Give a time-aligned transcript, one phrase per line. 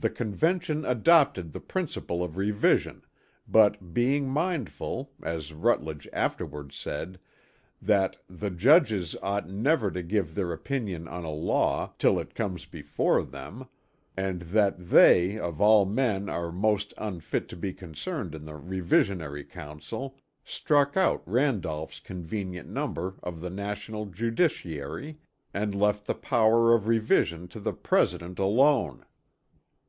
[0.00, 3.02] The Convention adopted the principle of revision,
[3.48, 7.18] but being mindful, as Rutledge afterwards said,
[7.82, 12.64] that 'the judges ought never to give their opinion on a law, till it comes
[12.64, 13.66] before them,'
[14.16, 18.52] and that they 'of all men are the most unfit to be concerned in the
[18.54, 25.18] Revisionary Council,' struck out Randolph's 'convenient number of the national judiciary'
[25.52, 29.04] and left the power of revision in the President alone.